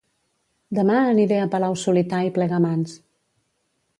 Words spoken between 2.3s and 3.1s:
Plegamans